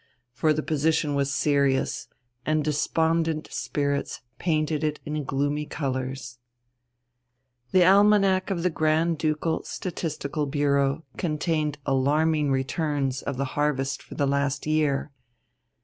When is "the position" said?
0.51-1.13